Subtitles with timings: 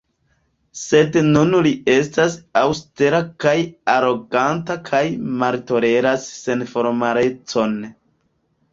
[0.83, 3.55] Sed nun li estas aŭstera kaj
[3.99, 5.05] aroganta kaj
[5.45, 7.83] maltoleras senformalecon.